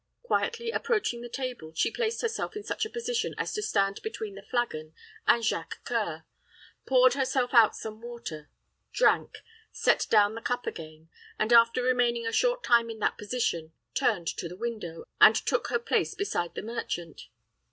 Quietly 0.23 0.71
approaching 0.71 1.21
the 1.21 1.29
table, 1.29 1.73
she 1.75 1.91
placed 1.91 2.23
herself 2.23 2.55
in 2.55 2.63
such 2.63 2.87
a 2.87 2.89
position 2.89 3.35
as 3.37 3.53
to 3.53 3.61
stand 3.61 4.01
between 4.01 4.33
the 4.33 4.41
flagon 4.41 4.95
and 5.27 5.45
Jacques 5.45 5.77
C[oe]ur, 5.85 6.25
poured 6.87 7.13
herself 7.13 7.53
out 7.53 7.75
some 7.75 8.01
water, 8.01 8.49
drank, 8.91 9.43
set 9.71 10.07
down 10.09 10.33
the 10.33 10.41
cup 10.41 10.65
again, 10.65 11.09
and 11.37 11.53
after 11.53 11.83
remaining 11.83 12.25
a 12.25 12.33
short 12.33 12.63
time 12.63 12.89
in 12.89 12.97
that 12.97 13.19
position, 13.19 13.73
turned 13.93 14.25
to 14.25 14.49
the 14.49 14.57
window, 14.57 15.03
and 15.19 15.35
took 15.35 15.67
her 15.67 15.77
place 15.77 16.15
beside 16.15 16.55
the 16.55 16.63
merchant. 16.63 17.27